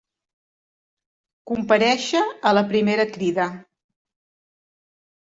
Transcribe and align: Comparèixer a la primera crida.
Comparèixer 1.51 2.21
a 2.51 2.53
la 2.59 2.63
primera 2.71 3.05
crida. 3.17 3.45